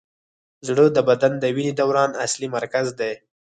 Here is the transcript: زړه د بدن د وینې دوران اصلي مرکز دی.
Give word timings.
زړه 0.67 0.85
د 0.91 0.97
بدن 1.09 1.33
د 1.39 1.45
وینې 1.55 1.73
دوران 1.79 2.11
اصلي 2.25 2.47
مرکز 2.57 2.87
دی. 2.99 3.13